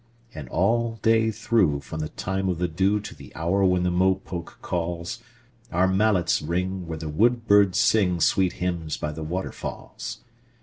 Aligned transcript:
And 0.33 0.49
all 0.49 0.97
day 1.03 1.29
through, 1.29 1.81
from 1.81 1.99
the 1.99 2.09
time 2.09 2.49
of 2.49 2.57
the 2.57 2.67
dewTo 2.67 3.15
the 3.15 3.31
hour 3.35 3.63
when 3.63 3.83
the 3.83 3.91
mopoke 3.91 4.57
calls, 4.63 5.19
Our 5.71 5.87
mallets 5.87 6.41
ring 6.41 6.87
where 6.87 6.97
the 6.97 7.07
woodbirds 7.07 7.77
singSweet 7.77 8.53
hymns 8.53 8.97
by 8.97 9.11
the 9.11 9.21
waterfalls. 9.21 10.17